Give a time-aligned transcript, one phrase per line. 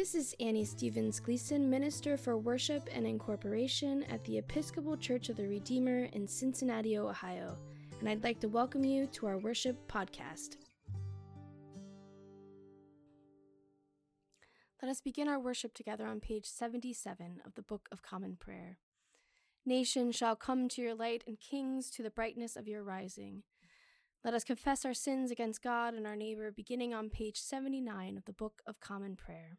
[0.00, 5.36] This is Anny Stevens Gleason, Minister for Worship and Incorporation at the Episcopal Church of
[5.36, 7.58] the Redeemer in Cincinnati, Ohio,
[7.98, 10.56] and I'd like to welcome you to our worship podcast.
[14.80, 18.78] Let us begin our worship together on page 77 of the Book of Common Prayer.
[19.66, 23.42] Nations shall come to your light, and kings to the brightness of your rising.
[24.24, 28.24] Let us confess our sins against God and our neighbor, beginning on page 79 of
[28.24, 29.58] the Book of Common Prayer.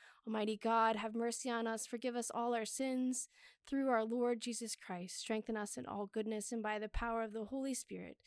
[0.27, 3.27] Almighty God, have mercy on us, forgive us all our sins.
[3.67, 7.33] Through our Lord Jesus Christ, strengthen us in all goodness, and by the power of
[7.33, 8.17] the Holy Spirit,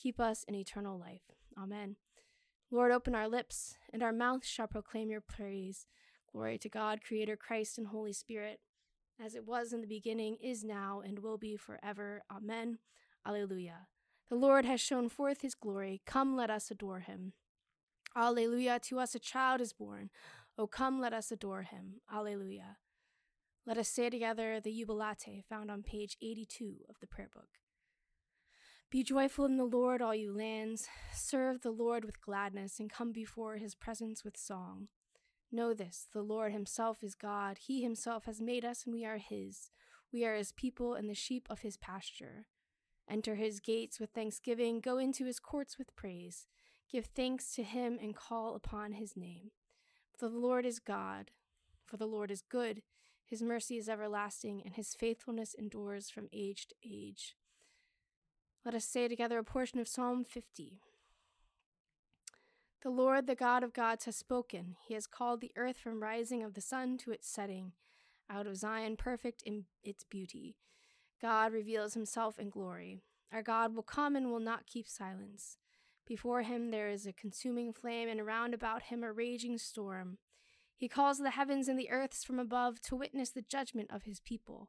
[0.00, 1.22] keep us in eternal life.
[1.58, 1.96] Amen.
[2.70, 5.86] Lord, open our lips, and our mouth shall proclaim your praise.
[6.32, 8.60] Glory to God, Creator, Christ, and Holy Spirit,
[9.22, 12.22] as it was in the beginning, is now, and will be forever.
[12.34, 12.78] Amen.
[13.26, 13.88] Alleluia.
[14.30, 16.00] The Lord has shown forth his glory.
[16.06, 17.34] Come, let us adore him.
[18.16, 18.78] Alleluia.
[18.84, 20.08] To us a child is born.
[20.58, 22.00] O come, let us adore him.
[22.12, 22.76] Alleluia.
[23.66, 27.48] Let us say together the Jubilate found on page 82 of the prayer book.
[28.90, 30.88] Be joyful in the Lord, all you lands.
[31.14, 34.88] Serve the Lord with gladness and come before his presence with song.
[35.50, 37.56] Know this the Lord himself is God.
[37.66, 39.70] He himself has made us, and we are his.
[40.12, 42.46] We are his people and the sheep of his pasture.
[43.08, 46.46] Enter his gates with thanksgiving, go into his courts with praise.
[46.90, 49.52] Give thanks to him and call upon his name.
[50.22, 51.32] For the Lord is God,
[51.84, 52.82] for the Lord is good,
[53.26, 57.34] his mercy is everlasting, and his faithfulness endures from age to age.
[58.64, 60.78] Let us say together a portion of Psalm 50.
[62.84, 64.76] The Lord, the God of gods, has spoken.
[64.86, 67.72] He has called the earth from rising of the sun to its setting,
[68.30, 70.54] out of Zion perfect in its beauty.
[71.20, 73.00] God reveals himself in glory.
[73.32, 75.56] Our God will come and will not keep silence.
[76.12, 80.18] Before him there is a consuming flame, and round about him a raging storm.
[80.76, 84.20] He calls the heavens and the earths from above to witness the judgment of his
[84.20, 84.68] people.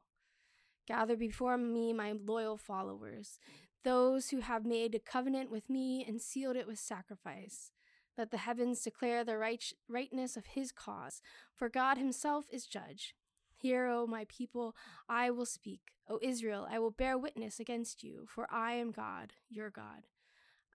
[0.88, 3.38] Gather before me my loyal followers,
[3.82, 7.72] those who have made a covenant with me and sealed it with sacrifice.
[8.16, 11.20] Let the heavens declare the right, rightness of his cause,
[11.54, 13.14] for God himself is judge.
[13.54, 14.74] Hear, O my people,
[15.10, 15.92] I will speak.
[16.08, 20.06] O Israel, I will bear witness against you, for I am God, your God.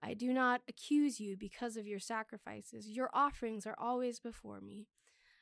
[0.02, 2.88] I do not accuse you because of your sacrifices.
[2.88, 4.88] Your offerings are always before me.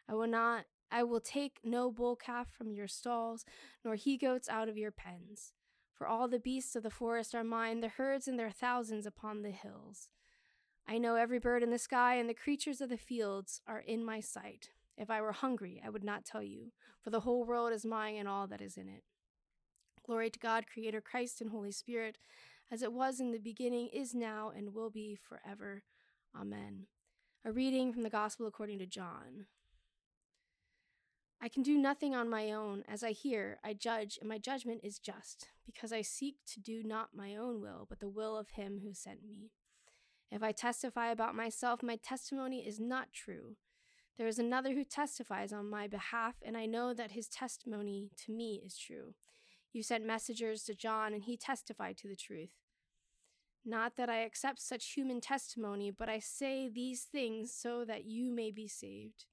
[0.08, 3.44] I will not I will take no bull calf from your stalls,
[3.84, 5.52] nor he goats out of your pens.
[5.94, 9.42] For all the beasts of the forest are mine, the herds and their thousands upon
[9.42, 10.08] the hills.
[10.86, 14.02] I know every bird in the sky, and the creatures of the fields are in
[14.02, 14.70] my sight.
[14.96, 18.16] If I were hungry, I would not tell you, for the whole world is mine
[18.16, 19.02] and all that is in it.
[20.06, 22.16] Glory to God, Creator, Christ, and Holy Spirit
[22.70, 25.82] as it was in the beginning, is now, and will be forever.
[26.38, 26.86] Amen.
[27.44, 29.46] A reading from the Gospel according to John.
[31.40, 32.82] I can do nothing on my own.
[32.88, 36.82] As I hear, I judge, and my judgment is just, because I seek to do
[36.82, 39.52] not my own will, but the will of him who sent me.
[40.30, 43.56] If I testify about myself, my testimony is not true.
[44.18, 48.32] There is another who testifies on my behalf, and I know that his testimony to
[48.32, 49.14] me is true.
[49.72, 52.52] You sent messengers to John, and he testified to the truth.
[53.64, 58.32] Not that I accept such human testimony, but I say these things so that you
[58.32, 59.26] may be saved.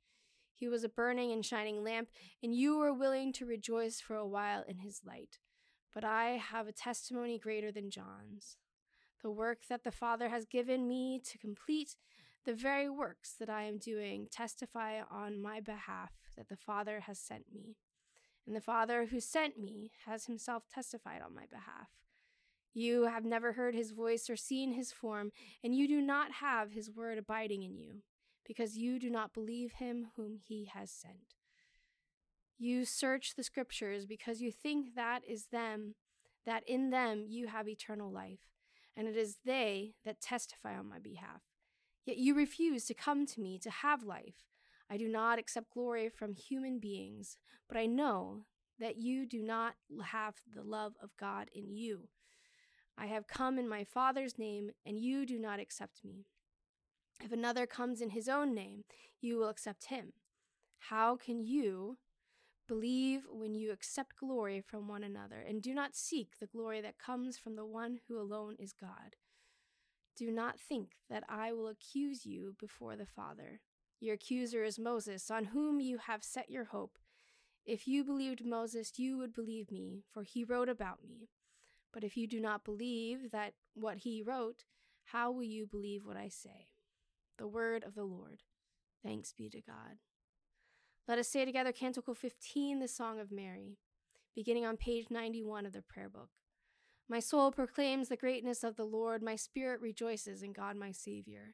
[0.54, 2.10] He was a burning and shining lamp,
[2.44, 5.40] and you were willing to rejoice for a while in his light.
[5.94, 8.58] But I have a testimony greater than John's.
[9.22, 11.96] The work that the Father has given me to complete,
[12.46, 17.20] the very works that I am doing, testify on my behalf that the Father has
[17.20, 17.78] sent me
[18.46, 21.90] and the Father who sent me has himself testified on my behalf.
[22.74, 25.32] You have never heard his voice or seen his form,
[25.64, 28.04] and you do not have his word abiding in you,
[28.46, 31.36] because you do not believe him whom he has sent.
[32.58, 35.96] You search the scriptures because you think that is them,
[36.46, 38.52] that in them you have eternal life,
[38.96, 41.42] and it is they that testify on my behalf.
[42.06, 44.44] Yet you refuse to come to me to have life.
[44.90, 47.38] I do not accept glory from human beings,
[47.68, 48.46] but I know
[48.80, 52.10] that you do not have the love of God in you.
[52.98, 56.26] I have come in my Father's name, and you do not accept me.
[57.24, 58.84] If another comes in his own name,
[59.22, 60.14] you will accept him.
[60.78, 61.98] How can you
[62.68, 66.98] Believe when you accept glory from one another, and do not seek the glory that
[66.98, 69.18] comes from the one who alone is God.
[70.18, 73.62] Do not think that I will accuse you before the Father.
[74.00, 76.98] Your accuser is Moses, on whom you have set your hope.
[77.66, 81.30] If you believed Moses, you would believe me, for he wrote about me.
[81.94, 84.66] But if you do not believe that what he wrote,
[85.06, 86.68] how will you believe what I say?
[87.38, 88.44] The word of the Lord.
[89.04, 89.98] Thanks be to God.
[91.08, 93.78] Let us say together Canticle 15, the Song of Mary,
[94.36, 96.30] beginning on page 91 of the prayer book.
[97.08, 101.54] My soul proclaims the greatness of the Lord, my spirit rejoices in God my Savior.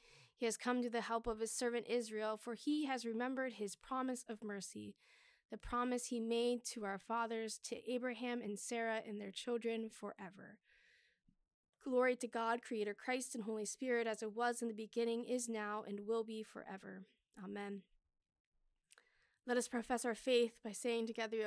[0.41, 3.75] He has come to the help of his servant Israel, for he has remembered his
[3.75, 4.95] promise of mercy,
[5.51, 10.57] the promise he made to our fathers, to Abraham and Sarah and their children forever.
[11.83, 15.47] Glory to God, Creator Christ and Holy Spirit, as it was in the beginning, is
[15.47, 17.03] now, and will be forever.
[17.43, 17.83] Amen.
[19.45, 21.37] Let us profess our faith by saying together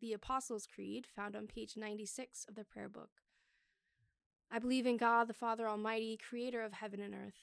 [0.00, 3.10] the Apostles' Creed, found on page 96 of the prayer book.
[4.52, 7.42] I believe in God, the Father Almighty, creator of heaven and earth.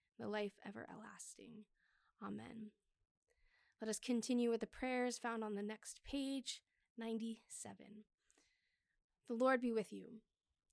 [0.21, 1.65] the life everlasting.
[2.23, 2.71] Amen.
[3.81, 6.61] Let us continue with the prayers found on the next page,
[6.97, 7.75] 97.
[9.27, 10.21] The Lord be with you,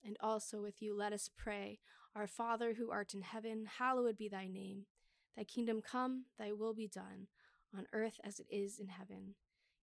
[0.04, 0.94] and also with you.
[0.94, 1.78] Let us pray.
[2.14, 4.84] Our Father who art in heaven, hallowed be thy name.
[5.36, 7.28] Thy kingdom come, thy will be done
[7.76, 9.34] on earth as it is in heaven.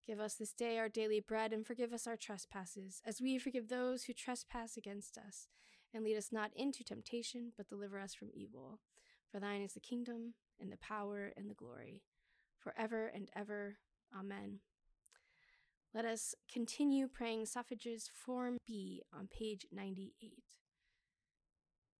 [0.06, 3.70] Give us this day our daily bread, and forgive us our trespasses, as we forgive
[3.70, 5.48] those who trespass against us.
[5.92, 8.80] And lead us not into temptation, but deliver us from evil.
[9.36, 12.04] For thine is the kingdom, and the power, and the glory,
[12.58, 13.80] forever and ever.
[14.18, 14.60] Amen.
[15.94, 20.14] Let us continue praying suffrages Form B on page 98.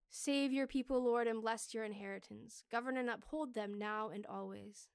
[0.10, 2.64] Save your people, Lord, and bless your inheritance.
[2.72, 4.88] Govern and uphold them now and always.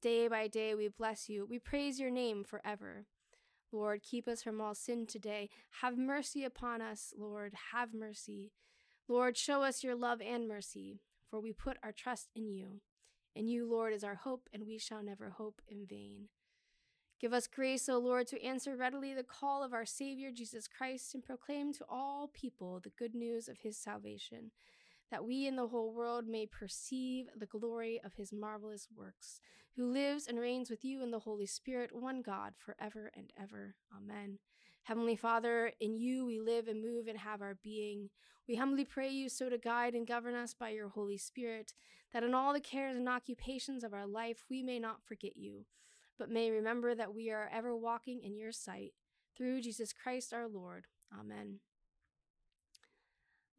[0.00, 1.44] Day by day we bless you.
[1.44, 3.04] We praise your name forever.
[3.72, 5.50] Lord, keep us from all sin today.
[5.82, 7.52] Have mercy upon us, Lord.
[7.74, 8.52] Have mercy.
[9.06, 12.80] Lord, show us your love and mercy, for we put our trust in you.
[13.36, 16.28] And you, Lord, is our hope, and we shall never hope in vain.
[17.20, 21.14] Give us grace, O Lord, to answer readily the call of our Savior Jesus Christ
[21.14, 24.52] and proclaim to all people the good news of his salvation,
[25.10, 29.40] that we in the whole world may perceive the glory of his marvelous works
[29.78, 33.76] who lives and reigns with you in the Holy Spirit, one God, forever and ever.
[33.96, 34.38] Amen.
[34.88, 38.08] Heavenly Father, in you we live and move and have our being.
[38.48, 41.74] We humbly pray you so to guide and govern us by your Holy Spirit,
[42.14, 45.66] that in all the cares and occupations of our life we may not forget you,
[46.18, 48.94] but may remember that we are ever walking in your sight.
[49.36, 50.86] Through Jesus Christ our Lord.
[51.12, 51.58] Amen.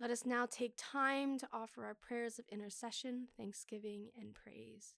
[0.02, 4.96] Let us now take time to offer our prayers of intercession, thanksgiving, and praise.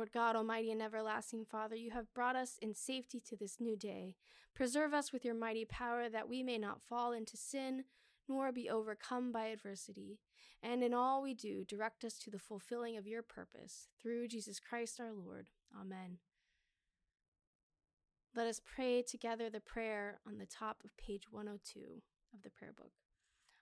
[0.00, 3.76] Lord God, Almighty and everlasting Father, you have brought us in safety to this new
[3.76, 4.16] day.
[4.54, 7.84] Preserve us with your mighty power that we may not fall into sin
[8.26, 10.18] nor be overcome by adversity.
[10.62, 13.88] And in all we do, direct us to the fulfilling of your purpose.
[14.00, 15.50] Through Jesus Christ our Lord.
[15.78, 16.16] Amen.
[18.34, 21.78] Let us pray together the prayer on the top of page 102
[22.32, 22.89] of the prayer book.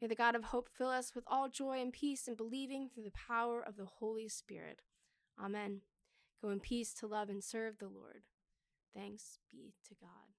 [0.00, 3.04] May the God of hope fill us with all joy and peace in believing through
[3.04, 4.82] the power of the Holy Spirit.
[5.42, 5.80] Amen.
[6.40, 8.22] Go in peace to love and serve the Lord.
[8.94, 10.37] Thanks be to God.